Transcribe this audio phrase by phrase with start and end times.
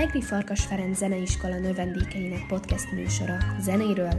[0.00, 4.12] Egri Farkas Ferenc Zeneiskola növendékeinek podcast műsora zenéről,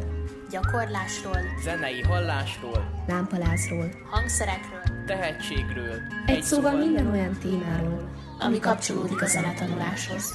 [0.50, 6.02] gyakorlásról, zenei hallásról, lámpalázról, hangszerekről, tehetségről.
[6.26, 8.10] egy, egy szóval minden olyan témáról,
[8.40, 10.34] ami kapcsolódik a zenetanuláshoz.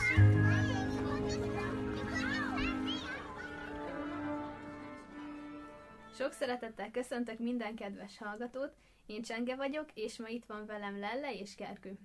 [6.19, 8.73] Sok szeretettel köszöntök minden kedves hallgatót,
[9.06, 11.98] én Csenge vagyok, és ma itt van velem Lelle és Kerkő.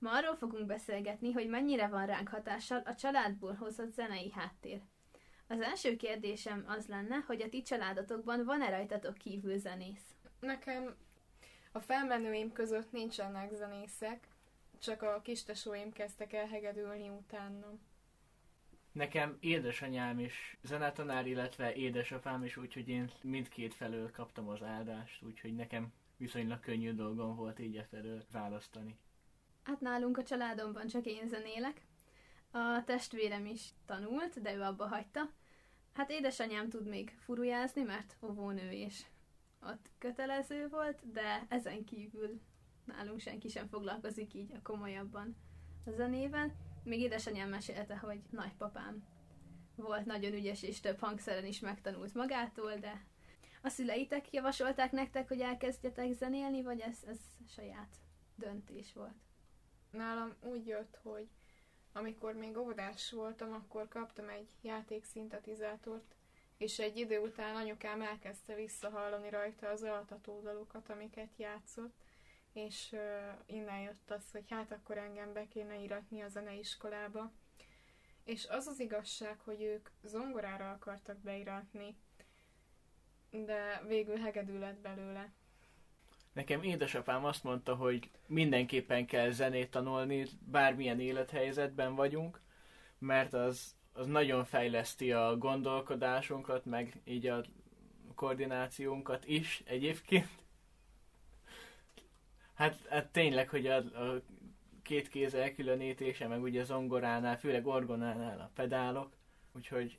[0.00, 4.80] Ma arról fogunk beszélgetni, hogy mennyire van ránk hatással a családból hozott zenei háttér.
[5.46, 10.14] Az első kérdésem az lenne, hogy a ti családotokban van-e rajtatok kívül zenész?
[10.40, 10.96] Nekem
[11.72, 14.28] a felmenőim között nincsenek zenészek,
[14.78, 17.80] csak a kistesóim kezdtek el hegedülni utánam.
[18.92, 25.54] Nekem édesanyám is zenetanár, illetve édesapám is, úgyhogy én mindkét felől kaptam az áldást, úgyhogy
[25.54, 28.98] nekem viszonylag könnyű dolgom volt így e felől választani.
[29.70, 31.80] Hát nálunk a családomban csak én zenélek.
[32.50, 35.30] A testvérem is tanult, de ő abba hagyta.
[35.92, 39.02] Hát édesanyám tud még furujázni, mert óvónő és
[39.62, 42.40] ott kötelező volt, de ezen kívül
[42.84, 45.36] nálunk senki sem foglalkozik így a komolyabban
[45.86, 46.54] a zenével.
[46.84, 49.04] Még édesanyám mesélte, hogy nagypapám
[49.76, 53.04] volt nagyon ügyes, és több hangszeren is megtanult magától, de
[53.62, 57.96] a szüleitek javasolták nektek, hogy elkezdjetek zenélni, vagy ez, ez saját
[58.36, 59.29] döntés volt?
[59.90, 61.28] Nálam úgy jött, hogy
[61.92, 66.14] amikor még óvodás voltam, akkor kaptam egy játékszintetizátort,
[66.56, 71.94] és egy idő után anyukám elkezdte visszahallani rajta az altató dalokat, amiket játszott,
[72.52, 72.96] és
[73.46, 77.32] innen jött az, hogy hát akkor engem be kéne iratni a zeneiskolába.
[78.24, 81.96] És az az igazság, hogy ők zongorára akartak beiratni,
[83.30, 85.32] de végül hegedű lett belőle.
[86.32, 92.40] Nekem édesapám azt mondta, hogy mindenképpen kell zenét tanulni, bármilyen élethelyzetben vagyunk,
[92.98, 97.44] mert az, az nagyon fejleszti a gondolkodásunkat, meg így a
[98.14, 100.28] koordinációnkat is egyébként.
[102.54, 104.22] Hát, hát tényleg, hogy a, a
[104.82, 109.16] két kéz elkülönítése, meg ugye zongoránál, főleg orgonánál a pedálok,
[109.52, 109.98] úgyhogy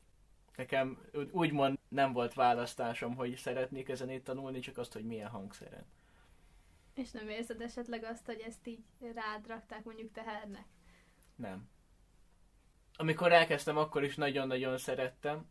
[0.56, 0.98] nekem
[1.32, 5.86] úgymond nem volt választásom, hogy szeretnék ezen itt tanulni, csak azt, hogy milyen hangszeren.
[7.02, 10.66] És nem érzed esetleg azt, hogy ezt így rád rakták mondjuk tehernek?
[11.36, 11.70] Nem.
[12.94, 15.50] Amikor elkezdtem, akkor is nagyon-nagyon szerettem.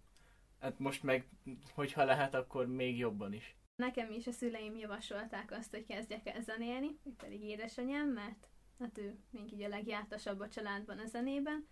[0.60, 1.28] Hát most meg,
[1.75, 3.56] hogyha lehet, akkor még jobban is.
[3.77, 9.19] Nekem is a szüleim javasolták azt, hogy kezdjek el zenélni, pedig édesanyám, mert hát ő
[9.31, 11.69] még így a legjártasabb a családban a zenében,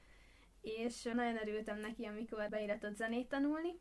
[0.61, 3.81] és nagyon örültem neki, amikor beiratott zenét tanulni,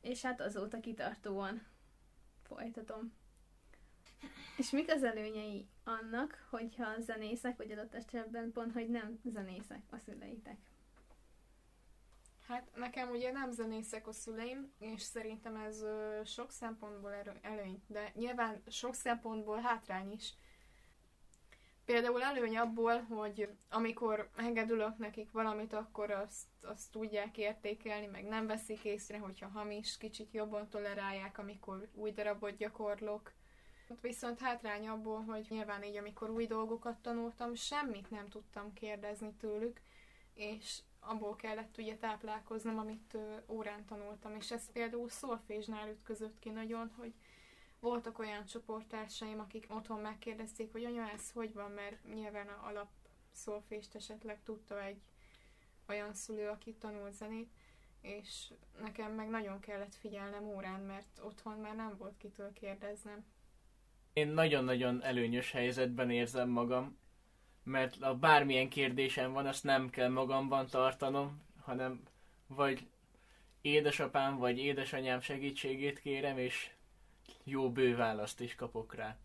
[0.00, 1.66] és hát azóta kitartóan
[2.42, 3.24] folytatom.
[4.56, 9.98] És mik az előnyei annak, hogyha zenészek, vagy adott esetben pont, hogy nem zenészek a
[9.98, 10.58] szüleitek?
[12.48, 17.82] Hát nekem ugye nem zenészek a szüleim, és szerintem ez ö, sok szempontból erő, előny,
[17.86, 20.34] de nyilván sok szempontból hátrány is.
[21.84, 28.46] Például előny abból, hogy amikor engedülök nekik valamit, akkor azt, azt tudják értékelni, meg nem
[28.46, 33.32] veszik észre, hogyha hamis, kicsit jobban tolerálják, amikor új darabot gyakorlok.
[34.00, 39.80] Viszont hátrány abból, hogy nyilván így, amikor új dolgokat tanultam, semmit nem tudtam kérdezni tőlük,
[40.34, 46.50] és abból kellett ugye táplálkoznom, amit ö, órán tanultam, és ez például szolfésnál ütközött ki
[46.50, 47.12] nagyon, hogy
[47.80, 52.88] voltak olyan csoporttársaim, akik otthon megkérdezték, hogy anya, ez hogy van, mert nyilván a alap
[53.32, 55.00] szolfést esetleg tudta egy
[55.88, 57.50] olyan szülő, aki tanult zenét,
[58.00, 63.24] és nekem meg nagyon kellett figyelnem órán, mert otthon már nem volt kitől kérdeznem.
[64.16, 66.98] Én nagyon-nagyon előnyös helyzetben érzem magam,
[67.62, 72.02] mert a bármilyen kérdésem van, azt nem kell magamban tartanom, hanem
[72.46, 72.86] vagy
[73.60, 76.70] édesapám, vagy édesanyám segítségét kérem, és
[77.44, 79.16] jó bő választ is kapok rá.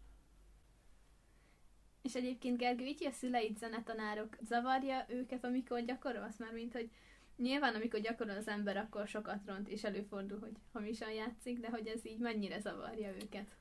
[2.01, 6.89] És egyébként Gergő, így a szüleid zenetanárok zavarja őket, amikor gyakorolsz már, mint hogy
[7.37, 11.87] nyilván amikor gyakorol az ember, akkor sokat ront, és előfordul, hogy hamisan játszik, de hogy
[11.87, 13.55] ez így mennyire zavarja őket?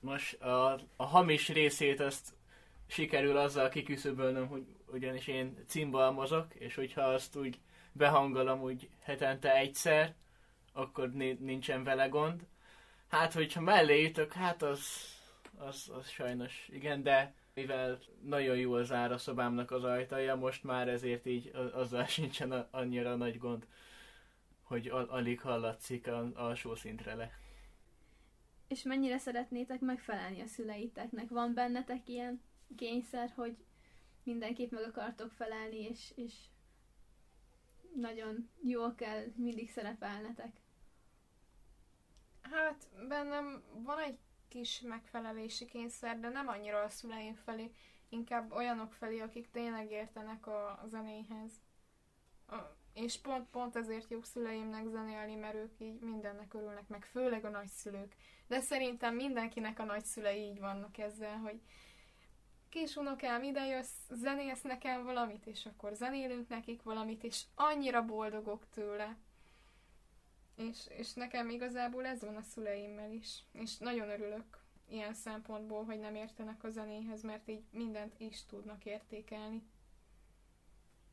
[0.00, 2.34] Most a, a hamis részét azt
[2.86, 7.58] sikerül azzal kiküszöbölnöm, hogy ugyanis én cimbalmozok, és hogyha azt úgy
[7.92, 10.14] behangolom úgy hetente egyszer,
[10.72, 12.46] akkor nincsen vele gond.
[13.08, 14.80] Hát, hogyha mellé jutok, hát az,
[15.56, 20.88] az, az sajnos igen, de mivel nagyon jó az ára szobámnak az ajtaja, most már
[20.88, 23.66] ezért így azzal sincsen annyira nagy gond,
[24.62, 27.38] hogy al- alig hallatszik a alsó szintre le.
[28.68, 31.28] És mennyire szeretnétek megfelelni a szüleiteknek?
[31.28, 32.42] Van bennetek ilyen
[32.76, 33.56] kényszer, hogy
[34.22, 36.34] mindenképp meg akartok felelni, és, és
[37.94, 40.60] nagyon jól kell mindig szerepelnetek?
[42.40, 44.18] Hát bennem van egy
[44.48, 47.72] kis megfelelési kényszer, de nem annyira a szüleim felé,
[48.08, 51.52] inkább olyanok felé, akik tényleg értenek a, zenéhez.
[52.46, 52.56] A,
[53.02, 57.48] és pont, pont ezért jó szüleimnek zenélni, mert ők így mindennek örülnek, meg főleg a
[57.48, 58.14] nagyszülők.
[58.46, 61.60] De szerintem mindenkinek a nagyszülei így vannak ezzel, hogy
[62.68, 68.66] kis unokám, ide jössz, zenélsz nekem valamit, és akkor zenélünk nekik valamit, és annyira boldogok
[68.74, 69.16] tőle.
[70.56, 73.44] És, és nekem igazából ez van a szüleimmel is.
[73.52, 74.58] És nagyon örülök
[74.88, 79.62] ilyen szempontból, hogy nem értenek a zenéhez, mert így mindent is tudnak értékelni.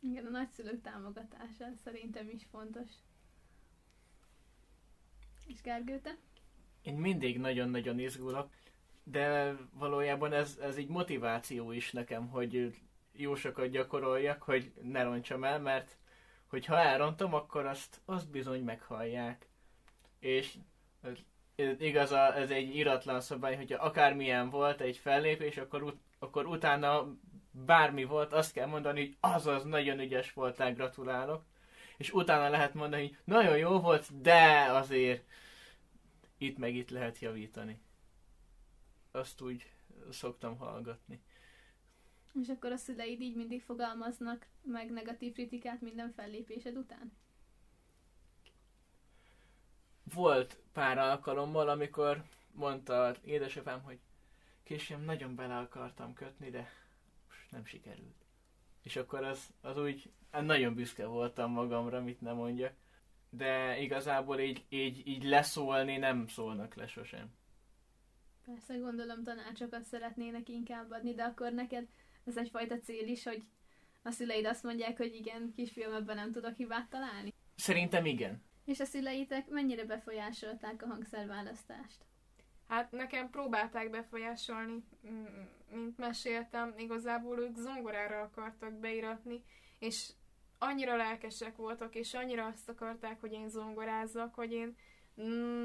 [0.10, 2.90] Igen, a nagyszülők támogatása szerintem is fontos.
[5.48, 6.18] És Gergő, te?
[6.82, 8.50] Én mindig nagyon-nagyon izgulok,
[9.04, 12.76] de valójában ez, ez így motiváció is nekem, hogy
[13.12, 15.98] jó sokat gyakoroljak, hogy ne roncsam el, mert
[16.48, 19.48] hogy ha elrontom, akkor azt, azt bizony meghallják.
[20.20, 20.58] És
[21.78, 27.16] igaz, ez egy iratlan szabály, hogyha akármilyen volt egy fellépés, akkor, akkor utána
[27.66, 31.44] bármi volt, azt kell mondani, hogy azaz, nagyon ügyes voltál, gratulálok.
[31.98, 35.26] És utána lehet mondani, hogy nagyon jó volt, de azért
[36.38, 37.80] itt meg itt lehet javítani.
[39.12, 39.72] Azt úgy
[40.12, 41.22] szoktam hallgatni.
[42.42, 47.12] És akkor a szüleid így mindig fogalmaznak meg negatív kritikát minden fellépésed után?
[50.14, 54.00] Volt pár alkalommal, amikor mondta édesapám, hogy
[54.64, 56.85] később nagyon bele akartam kötni, de
[57.56, 58.26] nem sikerült.
[58.82, 62.74] És akkor az, az úgy, hát nagyon büszke voltam magamra, mit nem mondjak.
[63.30, 67.34] De igazából így, így, így leszólni nem szólnak le sosem.
[68.46, 71.88] Persze gondolom tanácsokat szeretnének inkább adni, de akkor neked
[72.26, 73.44] ez egyfajta cél is, hogy
[74.02, 77.34] a szüleid azt mondják, hogy igen, kisfiam, ebben nem tudok hibát találni?
[77.56, 78.44] Szerintem igen.
[78.66, 82.06] És a szüleitek mennyire befolyásolták a hangszerválasztást?
[82.68, 84.84] Hát nekem próbálták befolyásolni,
[85.72, 89.44] mint meséltem, igazából ők zongorára akartak beiratni,
[89.80, 90.12] és
[90.58, 94.76] annyira lelkesek voltak, és annyira azt akarták, hogy én zongorázzak, hogy én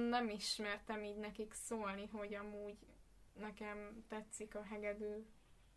[0.09, 2.77] nem ismertem így nekik szólni, hogy amúgy
[3.39, 5.27] nekem tetszik a hegedű,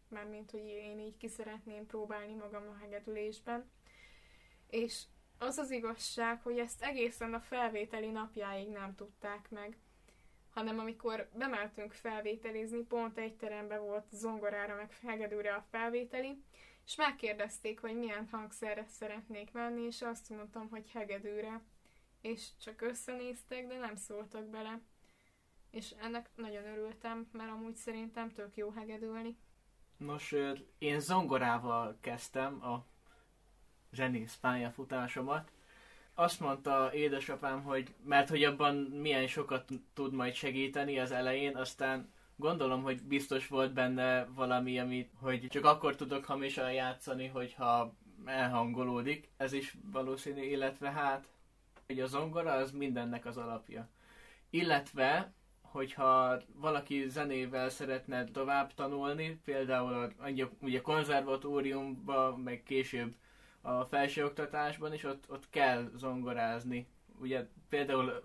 [0.09, 3.71] mert mint hogy én így ki szeretném próbálni magam a hegedülésben.
[4.67, 5.03] És
[5.37, 9.77] az az igazság, hogy ezt egészen a felvételi napjáig nem tudták meg,
[10.53, 16.43] hanem amikor bemeltünk felvételizni, pont egy teremben volt zongorára meg hegedűre a felvételi,
[16.85, 21.61] és megkérdezték, hogy milyen hangszerre szeretnék menni, és azt mondtam, hogy hegedűre.
[22.21, 24.81] És csak összenéztek, de nem szóltak bele.
[25.71, 29.37] És ennek nagyon örültem, mert amúgy szerintem tök jó hegedülni.
[29.97, 30.35] Nos,
[30.77, 32.85] én zongorával kezdtem a
[33.91, 35.51] zenész pályafutásomat.
[36.15, 42.11] Azt mondta édesapám, hogy mert hogy abban milyen sokat tud majd segíteni az elején, aztán
[42.35, 47.93] gondolom, hogy biztos volt benne valami, amit, hogy csak akkor tudok hamisan játszani, hogyha
[48.25, 49.29] elhangolódik.
[49.37, 51.27] Ez is valószínű, illetve hát,
[51.87, 53.89] hogy a zongora az mindennek az alapja.
[54.49, 63.15] Illetve, hogyha valaki zenével szeretne tovább tanulni, például a, ugye konzervatóriumban, meg később
[63.65, 66.87] a felsőoktatásban is, ott, ott kell zongorázni.
[67.19, 68.23] Ugye például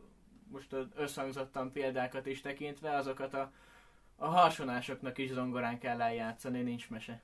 [0.50, 3.52] most összhangzottan példákat is tekintve, azokat a,
[4.16, 7.22] a harsonásoknak is zongorán kell eljátszani, nincs mese.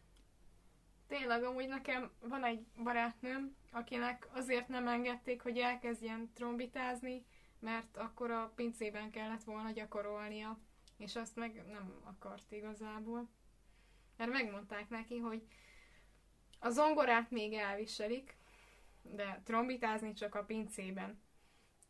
[1.06, 7.24] Tényleg, amúgy nekem van egy barátnőm, akinek azért nem engedték, hogy elkezdjen trombitázni,
[7.58, 10.58] mert akkor a pincében kellett volna gyakorolnia,
[10.96, 13.28] és azt meg nem akart igazából.
[14.16, 15.42] Mert megmondták neki, hogy
[16.64, 18.36] a zongorát még elviselik,
[19.02, 21.22] de trombitázni csak a pincében.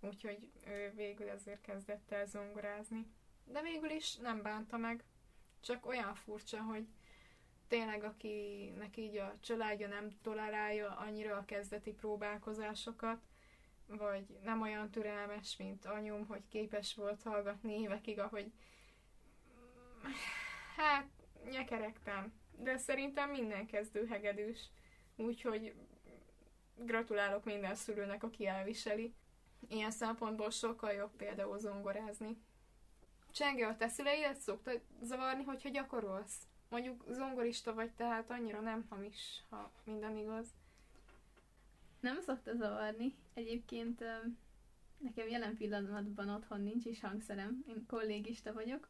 [0.00, 3.06] Úgyhogy ő végül ezért kezdett el zongorázni.
[3.44, 5.04] De végül is nem bánta meg.
[5.60, 6.86] Csak olyan furcsa, hogy
[7.68, 13.20] tényleg akinek így a családja nem tolerálja annyira a kezdeti próbálkozásokat,
[13.86, 18.52] vagy nem olyan türelmes, mint anyum, hogy képes volt hallgatni évekig, ahogy
[20.76, 21.08] hát
[21.50, 22.42] nyekerektem.
[22.58, 24.70] De szerintem minden kezdő hegedűs.
[25.16, 25.74] Úgyhogy
[26.76, 29.14] gratulálok minden szülőnek, aki elviseli.
[29.68, 32.36] Ilyen szempontból sokkal jobb például zongorázni.
[33.30, 34.70] Csenge, a te szüleidet szokta
[35.02, 36.46] zavarni, hogyha gyakorolsz?
[36.68, 40.46] Mondjuk zongorista vagy, tehát annyira nem hamis, ha minden igaz.
[42.00, 43.14] Nem szokta zavarni.
[43.34, 44.04] Egyébként
[44.98, 47.64] nekem jelen pillanatban otthon nincs is hangszerem.
[47.68, 48.88] Én kollégista vagyok.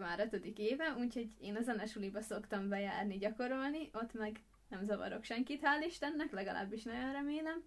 [0.00, 3.90] Már ötödik éve, úgyhogy én a zenesuliba szoktam bejárni, gyakorolni.
[3.92, 7.64] Ott meg nem zavarok senkit, hál' Istennek, legalábbis nagyon remélem.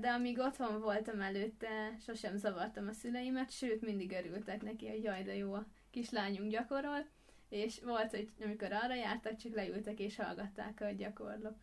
[0.00, 5.22] De amíg otthon voltam előtte, sosem zavartam a szüleimet, sőt, mindig örültek neki, hogy jaj,
[5.22, 7.06] de jó a kislányunk gyakorol,
[7.48, 11.56] és volt, hogy amikor arra jártak, csak leültek és hallgatták, hogy gyakorlok.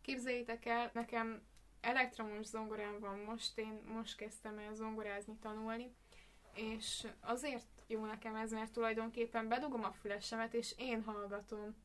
[0.00, 1.42] Képzeljétek el, nekem
[1.80, 5.94] elektromos zongorám van most, én most kezdtem el zongorázni, tanulni,
[6.56, 11.76] és azért jó nekem ez, mert tulajdonképpen bedugom a fülesemet, és én hallgatom.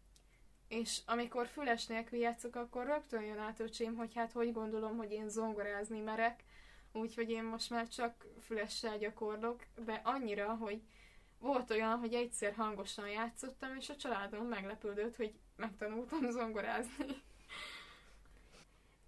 [0.68, 5.12] És amikor füles nélkül játszok, akkor rögtön jön át öcsém, hogy hát hogy gondolom, hogy
[5.12, 6.44] én zongorázni merek,
[6.92, 10.82] úgyhogy én most már csak fülessel gyakorlok, de annyira, hogy
[11.40, 17.06] volt olyan, hogy egyszer hangosan játszottam, és a családom meglepődött, hogy megtanultam zongorázni.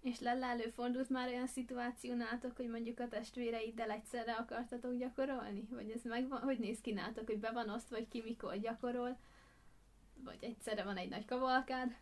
[0.04, 5.68] És Lella előfordult már olyan szituáció nátok, hogy mondjuk a testvéreiddel egyszerre akartatok gyakorolni?
[5.70, 9.18] Vagy ez megvan, hogy néz ki nátok, hogy be van osztva, hogy ki mikor gyakorol?
[10.24, 11.96] Vagy egyszerre van egy nagy kavalkád?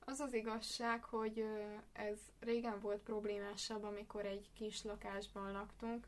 [0.00, 1.44] Az az igazság, hogy
[1.92, 6.06] ez régen volt problémásabb, amikor egy kis lakásban laktunk.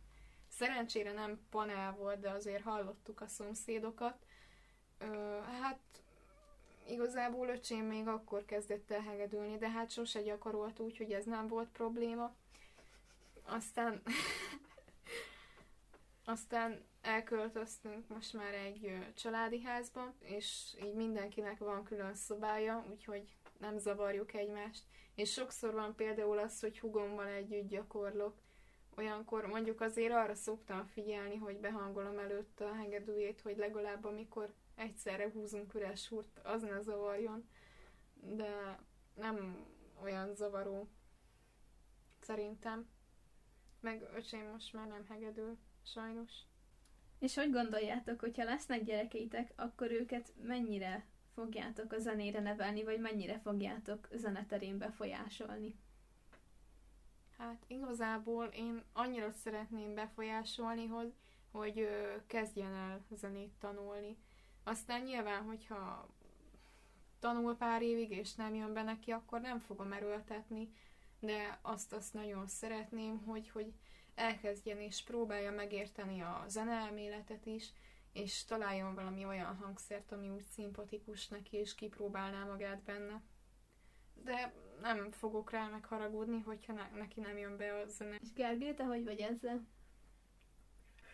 [0.48, 4.26] Szerencsére nem panel volt, de azért hallottuk a szomszédokat.
[5.60, 5.80] Hát
[6.88, 11.48] igazából öcsém még akkor kezdett el hegedülni, de hát sose gyakorolt úgy, hogy ez nem
[11.48, 12.34] volt probléma.
[13.44, 14.02] Aztán
[16.24, 23.78] aztán elköltöztünk most már egy családi házba, és így mindenkinek van külön szobája, úgyhogy nem
[23.78, 24.82] zavarjuk egymást.
[25.14, 28.34] És sokszor van például az, hogy hugommal együtt gyakorlok.
[28.96, 35.30] Olyankor mondjuk azért arra szoktam figyelni, hogy behangolom előtte a hegedűjét, hogy legalább amikor egyszerre
[35.30, 37.48] húzunk üres húrt, az ne zavarjon,
[38.14, 38.78] de
[39.14, 39.66] nem
[40.02, 40.88] olyan zavaró
[42.20, 42.88] szerintem.
[43.80, 46.32] Meg öcsém most már nem hegedül, sajnos.
[47.18, 53.38] És hogy gondoljátok, hogyha lesznek gyerekeitek, akkor őket mennyire fogjátok a zenére nevelni, vagy mennyire
[53.38, 55.74] fogjátok zeneterén befolyásolni?
[57.38, 61.12] Hát igazából én annyira szeretném befolyásolni, hogy,
[61.50, 61.88] hogy
[62.26, 64.16] kezdjen el zenét tanulni.
[64.64, 66.08] Aztán nyilván, hogyha
[67.18, 70.72] tanul pár évig, és nem jön be neki, akkor nem fogom erőltetni,
[71.20, 73.72] de azt azt nagyon szeretném, hogy, hogy
[74.14, 77.72] elkezdjen és próbálja megérteni a zeneelméletet is,
[78.12, 83.22] és találjon valami olyan hangszert, ami úgy szimpatikus neki, és kipróbálná magát benne.
[84.24, 88.16] De nem fogok rá megharagudni, hogyha ne, neki nem jön be a zene.
[88.20, 89.66] És Gergő, te hogy vagy ezzel?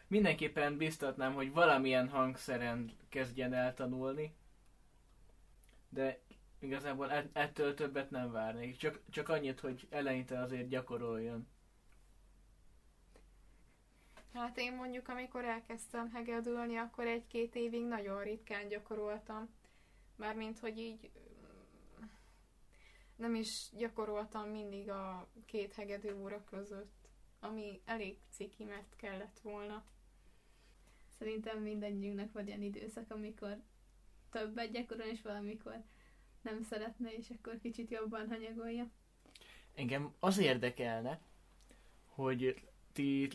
[0.06, 4.34] Mindenképpen biztatnám, hogy valamilyen hangszeren kezdjen el tanulni,
[5.88, 6.20] de
[6.58, 8.76] igazából ettől többet nem várnék.
[8.76, 11.49] Csak, csak annyit, hogy eleinte azért gyakoroljon.
[14.32, 19.49] Hát én mondjuk, amikor elkezdtem hegedülni, akkor egy-két évig nagyon ritkán gyakoroltam.
[20.16, 21.11] Mármint, hogy így
[23.16, 27.08] nem is gyakoroltam mindig a két hegedű óra között,
[27.40, 29.84] ami elég ciki, mert kellett volna.
[31.18, 33.61] Szerintem mindegyünknek van ilyen időszak, amikor
[34.30, 35.83] többet gyakorol, és valamikor
[36.42, 38.90] nem szeretne, és akkor kicsit jobban hanyagolja.
[39.75, 41.21] Engem az érdekelne,
[42.06, 43.28] hogy ti,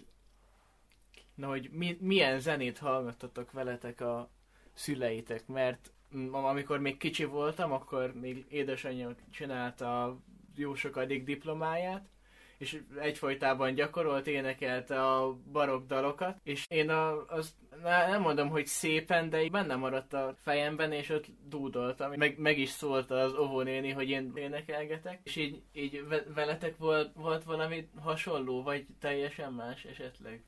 [1.35, 4.29] na, hogy mi, milyen zenét hallgattatok veletek a
[4.73, 5.91] szüleitek, mert
[6.31, 10.19] amikor még kicsi voltam, akkor még édesanyja csinálta
[10.55, 12.09] jó sokadik diplomáját,
[12.57, 19.29] és egyfolytában gyakorolt, énekelte a barok dalokat, és én a, az, nem mondom, hogy szépen,
[19.29, 22.13] de így benne maradt a fejemben, és ott dúdoltam.
[22.13, 27.43] Meg, meg is szólt az óvónéni, hogy én énekelgetek, és így, így veletek volt, volt
[27.43, 30.43] valami hasonló, vagy teljesen más esetleg?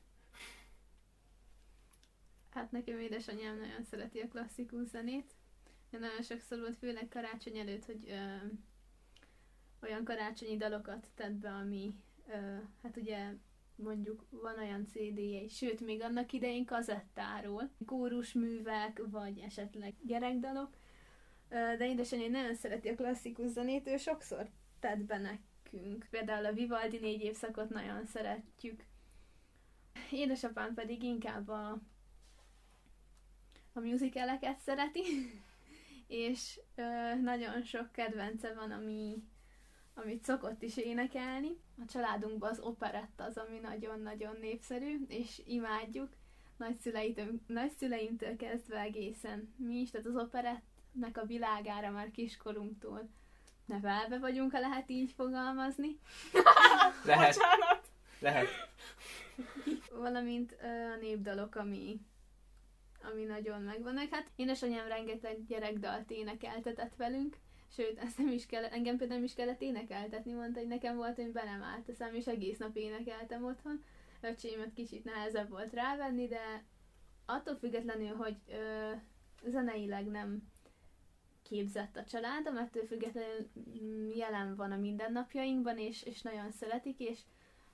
[2.50, 5.34] Hát nekem édesanyám nagyon szereti a klasszikus zenét.
[5.90, 8.36] Én nagyon sokszor volt, főleg karácsony előtt, hogy ö,
[9.82, 11.94] olyan karácsonyi dalokat tett be, ami
[12.28, 13.32] ö, hát ugye
[13.82, 20.76] mondjuk van olyan CD-je, sőt, még annak idején kazettáról, kórusművek, vagy esetleg gyerekdalok,
[21.48, 24.48] de édesanyja nagyon szereti a klasszikus zenét, ő sokszor
[24.80, 26.06] tett be nekünk.
[26.10, 28.84] Például a Vivaldi négy évszakot nagyon szeretjük.
[30.10, 31.78] Édesapám pedig inkább a,
[33.72, 35.02] a musicaleket szereti,
[36.06, 39.22] és ö, nagyon sok kedvence van, ami
[39.94, 41.56] amit szokott is énekelni.
[41.78, 46.08] A családunkban az operetta az, ami nagyon-nagyon népszerű, és imádjuk.
[47.46, 53.08] Nagyszüleimtől, kezdve egészen mi is, tehát az operettnek a világára már kiskorunktól
[53.64, 55.98] nevelve vagyunk, ha lehet így fogalmazni.
[57.04, 57.36] Lehet.
[58.18, 58.48] Lehet.
[59.92, 60.56] Valamint
[60.92, 62.00] a népdalok, ami,
[63.12, 64.08] ami nagyon megvannak.
[64.10, 67.36] Hát édesanyám rengeteg gyerekdalt énekeltetett velünk,
[67.74, 71.16] Sőt, ezt nem is kellett, engem például nem is kellett énekeltetni, mondta, hogy nekem volt,
[71.16, 73.84] hogy be nem állt a szám, és egész nap énekeltem otthon.
[74.20, 76.64] Öcsémet kicsit nehezebb volt rávenni, de
[77.26, 78.90] attól függetlenül, hogy ö,
[79.50, 80.42] zeneileg nem
[81.42, 83.50] képzett a családom, ettől függetlenül
[83.82, 87.20] mm, jelen van a mindennapjainkban, és, és nagyon szeretik, és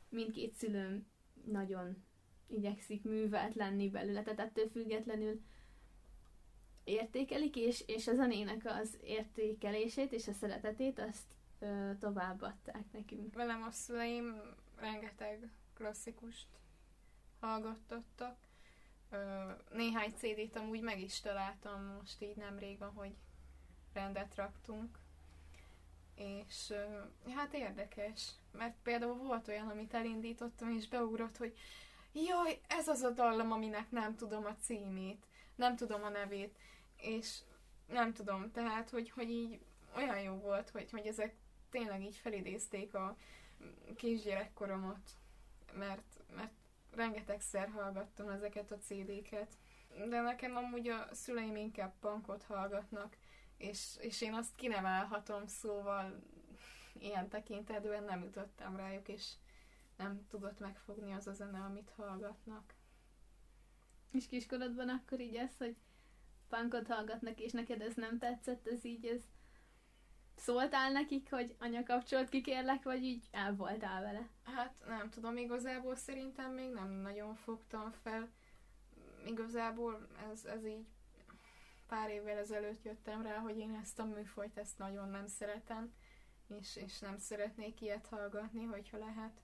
[0.08, 1.06] mindkét szülőm
[1.44, 2.04] nagyon
[2.46, 5.40] igyekszik művelt lenni belőle, tehát ettől függetlenül
[6.88, 11.26] értékelik, és, és a zenének az értékelését és a szeretetét azt
[11.58, 13.34] ö, továbbadták nekünk.
[13.34, 14.40] Velem a szüleim
[14.76, 16.46] rengeteg klasszikust
[17.40, 18.36] hallgattattak.
[19.10, 23.14] Ö, néhány CD-t amúgy meg is találtam most így nemrég, ahogy
[23.92, 24.98] rendet raktunk.
[26.14, 26.84] És ö,
[27.34, 31.56] hát érdekes, mert például volt olyan, amit elindítottam, és beugrott, hogy
[32.12, 36.58] jaj, ez az a dallam, aminek nem tudom a címét, nem tudom a nevét,
[37.00, 37.38] és
[37.86, 39.60] nem tudom, tehát, hogy, hogy így
[39.96, 41.34] olyan jó volt, hogy, hogy ezek
[41.70, 43.16] tényleg így felidézték a
[43.96, 45.10] kisgyerekkoromat,
[45.72, 46.52] mert, mert
[46.90, 49.56] rengetegszer hallgattam ezeket a CD-ket.
[50.08, 53.16] De nekem amúgy a szüleim inkább punkot hallgatnak,
[53.56, 56.22] és, és én azt kinevelhatom, szóval
[56.92, 59.32] ilyen tekintetben nem jutottam rájuk, és
[59.96, 62.74] nem tudott megfogni az a zene, amit hallgatnak.
[64.12, 65.76] És kiskorodban akkor így ez, hogy
[66.48, 69.22] punkot hallgatnak, és neked ez nem tetszett, ez így, ez
[70.36, 74.28] szóltál nekik, hogy anya kapcsolt ki kérlek, vagy így el voltál vele?
[74.44, 78.28] Hát nem tudom, igazából szerintem még nem nagyon fogtam fel.
[79.26, 80.86] Igazából ez, ez így
[81.86, 85.92] pár évvel ezelőtt jöttem rá, hogy én ezt a műfajt ezt nagyon nem szeretem,
[86.46, 89.40] és, és nem szeretnék ilyet hallgatni, hogyha lehet.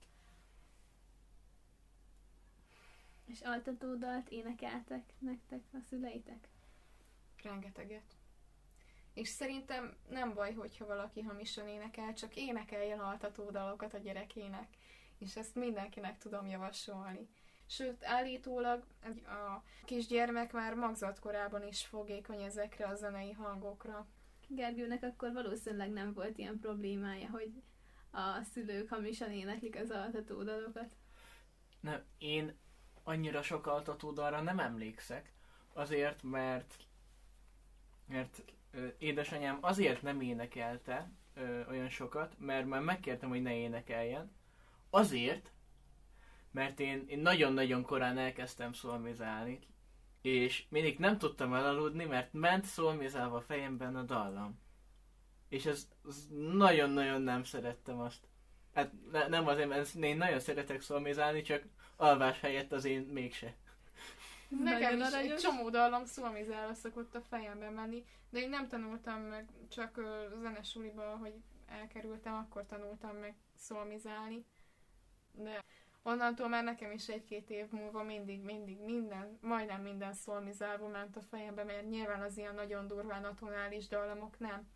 [3.27, 6.49] És altatódalt énekeltek nektek a szüleitek?
[7.45, 8.17] Rengeteget.
[9.15, 14.69] És szerintem nem baj, hogyha valaki hamisan énekel, csak énekeljen altató dalokat a gyerekének.
[15.19, 17.29] És ezt mindenkinek tudom javasolni.
[17.67, 18.85] Sőt, állítólag
[19.27, 24.07] a kisgyermek már magzatkorában is fogékony ezekre a zenei hangokra.
[24.49, 27.63] Gergőnek akkor valószínűleg nem volt ilyen problémája, hogy
[28.11, 30.97] a szülők hamisan éneklik az altató dalokat.
[31.81, 32.59] Nem, én
[33.03, 35.33] annyira sok altató dalra nem emlékszek,
[35.73, 36.77] azért, mert
[38.07, 44.33] mert ö, édesanyám azért nem énekelte ö, olyan sokat, mert már megkértem, hogy ne énekeljen.
[44.91, 45.51] Azért,
[46.51, 49.59] mert én, én nagyon-nagyon korán elkezdtem szolmizálni,
[50.23, 54.61] és mindig nem tudtam elaludni, mert ment szolmizálva a fejemben a dallam.
[55.49, 58.27] És ez, ez nagyon-nagyon nem szerettem azt.
[58.75, 61.63] Hát ne, nem azért, mert én nagyon szeretek szolmizálni, csak
[61.97, 63.55] alvás helyett az én mégse.
[64.63, 65.43] Nekem is egy aranyos.
[65.43, 70.01] csomó dallam szolmizálva szokott a fejembe menni, de én nem tanultam meg, csak
[70.43, 71.35] zenesuliba, hogy
[71.67, 74.45] elkerültem, akkor tanultam meg szolmizálni.
[75.33, 75.65] De
[76.03, 81.21] onnantól már nekem is egy-két év múlva mindig, mindig minden, majdnem minden szolmizálva ment a
[81.21, 84.69] fejembe, mert nyilván az ilyen nagyon durván atonális dallamok nem.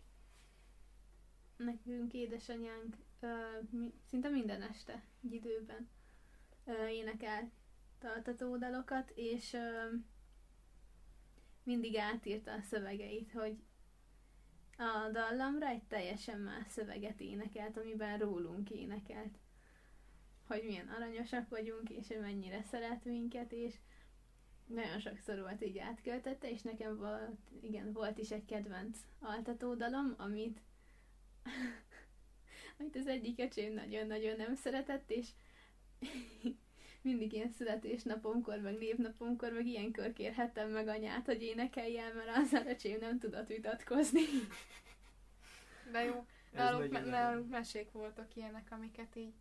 [1.57, 3.29] Nekünk édesanyánk ö,
[3.71, 5.91] mi, szinte minden este, egy időben
[6.65, 7.53] ö, énekelt
[8.05, 9.95] altató dalokat, és ö,
[11.63, 13.57] mindig átírta a szövegeit, hogy
[14.77, 19.39] a dallamra egy teljesen más szöveget énekelt, amiben rólunk énekelt.
[20.47, 23.75] Hogy milyen aranyosak vagyunk, és hogy mennyire szeret minket, és
[24.67, 30.15] nagyon sokszor volt így átköltette, és nekem volt, igen, volt is egy kedvenc altató dalom,
[30.17, 30.61] amit
[32.79, 35.29] amit az egyik öcsém nagyon-nagyon nem szeretett, és
[37.03, 42.99] mindig ilyen születésnapomkor, meg névnapomkor, meg ilyenkor kérhettem meg anyát, hogy énekeljen, mert az öcsém
[43.01, 44.21] nem tudott vitatkozni.
[45.93, 49.33] De jó, nagyon me- náluk mesék voltak ilyenek, amiket így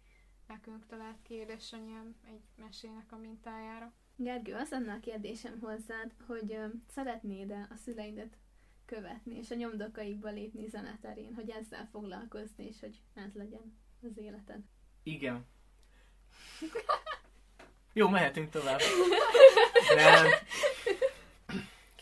[0.48, 3.94] nekünk talált ki édesanyám egy mesének a mintájára.
[4.16, 8.38] Gergő, az lenne a kérdésem hozzád, hogy ö, szeretnéd-e a szüleidet
[8.86, 14.62] követni, és a nyomdokaikba lépni zeneterén, hogy ezzel foglalkozni, és hogy ez legyen az életed.
[15.04, 15.46] Igen.
[17.94, 18.80] Jó, mehetünk tovább.
[19.96, 20.26] Nem.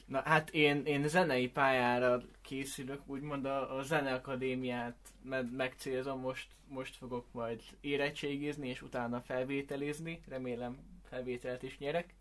[0.05, 6.95] Na hát én, én zenei pályára készülök, úgymond a, a zeneakadémiát me- megcélzom, most, most
[6.95, 10.77] fogok majd érettségizni, és utána felvételizni, remélem
[11.09, 12.13] felvételt is nyerek.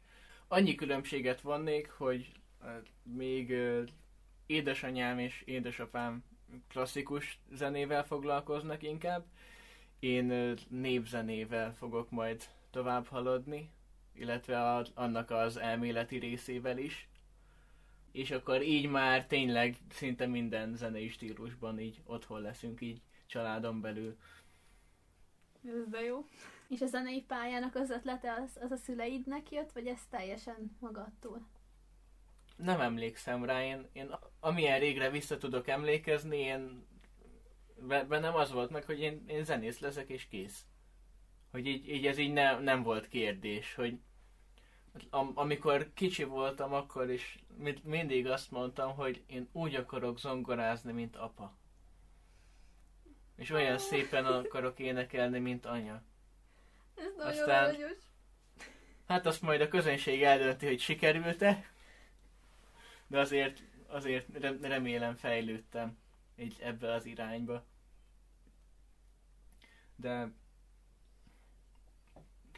[0.48, 2.32] Annyi különbséget vannék, hogy
[3.02, 3.54] még
[4.46, 6.24] édesanyám és édesapám
[6.68, 9.24] klasszikus zenével foglalkoznak inkább,
[9.98, 12.44] én népzenével fogok majd
[12.74, 13.70] tovább haladni,
[14.12, 17.08] illetve a, annak az elméleti részével is.
[18.12, 24.16] és akkor így már tényleg szinte minden zenei stílusban így otthon leszünk így családon belül.
[25.64, 26.26] Ez de jó.
[26.68, 31.46] És a zenei pályának az ötlete az, az a szüleidnek jött, vagy ez teljesen magadtól?
[32.56, 34.10] Nem emlékszem rá, én, én
[34.40, 36.86] amilyen régre vissza tudok emlékezni, én
[38.08, 40.66] bennem az volt meg, hogy én, én zenész leszek és kész.
[41.54, 43.98] Hogy így, így ez így ne, nem volt kérdés, hogy
[45.10, 47.44] am, amikor kicsi voltam, akkor is
[47.82, 51.56] mindig azt mondtam, hogy én úgy akarok zongorázni, mint apa.
[53.36, 56.02] És olyan szépen akarok énekelni, mint anya.
[56.94, 57.98] Ez nagyon Aztán- aranyos.
[59.06, 61.70] Hát azt majd a közönség eldönti, hogy sikerült-e,
[63.06, 65.98] de azért, azért rem- remélem fejlődtem
[66.36, 67.64] így ebbe az irányba.
[69.96, 70.32] De,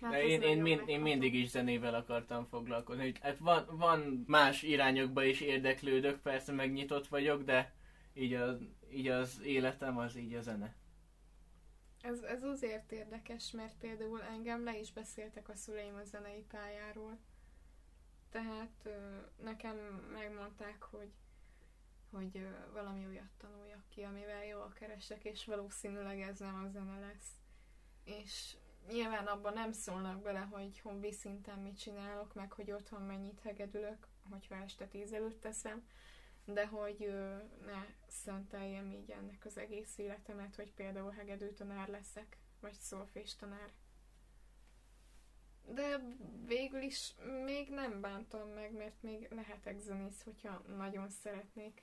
[0.01, 3.13] Hát de én, én, mind, én mindig is zenével akartam foglalkozni.
[3.21, 7.75] Hát van, van más irányokba is érdeklődök, persze megnyitott vagyok, de
[8.15, 8.59] így az,
[8.91, 10.75] így az életem az így a zene.
[12.01, 17.19] Ez, ez azért érdekes, mert például engem le is beszéltek a szüleim a zenei pályáról.
[18.31, 18.89] Tehát
[19.43, 19.77] nekem
[20.13, 21.13] megmondták, hogy,
[22.11, 27.33] hogy valami olyat tanuljak ki, amivel jól keresek, és valószínűleg ez nem a zene lesz.
[28.05, 28.57] És
[28.89, 34.07] nyilván abban nem szólnak bele, hogy hobbi szinten mit csinálok, meg hogy otthon mennyit hegedülök,
[34.31, 35.87] hogyha este tíz előtt teszem,
[36.45, 42.37] de hogy ö, ne szenteljem így ennek az egész életemet, hogy például hegedű tanár leszek,
[42.61, 43.73] vagy szolfés tanár.
[45.69, 46.01] De
[46.47, 51.83] végül is még nem bántam meg, mert még lehetek zenész, hogyha nagyon szeretnék.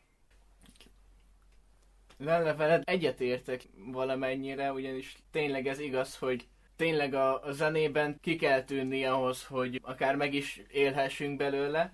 [2.18, 8.64] Vele veled egyetértek valamennyire, ugyanis tényleg ez igaz, hogy tényleg a, a zenében ki kell
[8.64, 11.94] tűnni ahhoz, hogy akár meg is élhessünk belőle,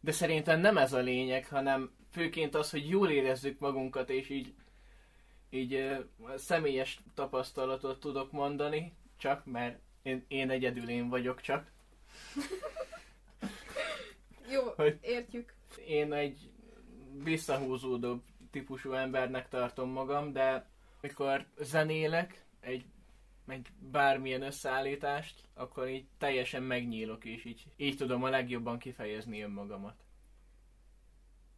[0.00, 4.54] de szerintem nem ez a lényeg, hanem főként az, hogy jól érezzük magunkat, és így,
[5.50, 5.94] így ö,
[6.36, 11.70] személyes tapasztalatot tudok mondani, csak mert én, én egyedül én vagyok csak.
[14.52, 15.54] Jó, Hogy- értjük.
[15.86, 16.50] én egy
[17.22, 20.68] visszahúzódóbb típusú embernek tartom magam, de
[21.00, 22.84] mikor zenélek egy,
[23.50, 30.04] egy bármilyen összeállítást, akkor így teljesen megnyílok, és így, így tudom a legjobban kifejezni önmagamat.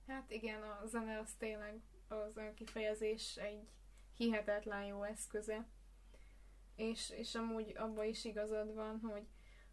[0.07, 3.69] Hát igen, a zene az tényleg az önkifejezés egy
[4.17, 5.67] hihetetlen jó eszköze.
[6.77, 9.27] És, és amúgy abban is igazad van, hogy,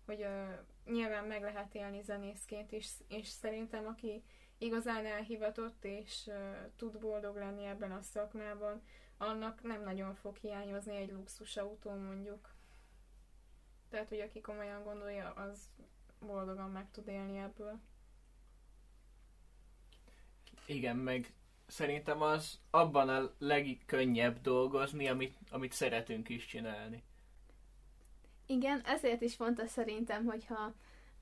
[0.06, 4.24] hogy uh, nyilván meg lehet élni zenészként, és, és szerintem aki
[4.58, 6.36] igazán elhivatott, és uh,
[6.76, 8.82] tud boldog lenni ebben a szakmában,
[9.22, 12.54] annak nem nagyon fog hiányozni egy luxusautó mondjuk.
[13.90, 15.70] Tehát, hogy aki komolyan gondolja, az
[16.20, 17.80] boldogan meg tud élni ebből.
[20.66, 21.34] Igen, meg
[21.68, 27.04] szerintem az abban a legkönnyebb dolgozni, amit, amit szeretünk is csinálni.
[28.46, 30.74] Igen, ezért is fontos szerintem, hogyha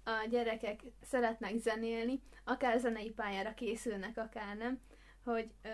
[0.03, 4.79] a gyerekek szeretnek zenélni, akár zenei pályára készülnek, akár nem,
[5.27, 5.69] hogy, ö,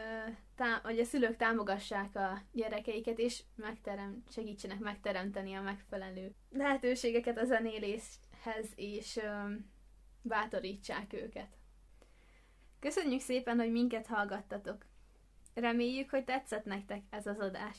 [0.56, 7.46] tá- hogy a szülők támogassák a gyerekeiket, és megterem- segítsenek megteremteni a megfelelő lehetőségeket a
[7.46, 9.54] zenéléshez, és ö,
[10.22, 11.58] bátorítsák őket.
[12.80, 14.86] Köszönjük szépen, hogy minket hallgattatok!
[15.54, 17.78] Reméljük, hogy tetszett nektek ez az adás.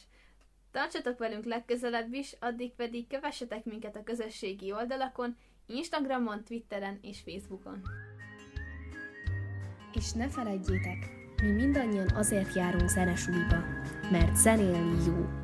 [0.71, 7.83] Tartsatok velünk legközelebb is, addig pedig kövessetek minket a közösségi oldalakon, Instagramon, Twitteren és Facebookon.
[9.93, 13.65] És ne felejtjétek, mi mindannyian azért járunk zenesuliba,
[14.11, 15.44] mert zenélni jó.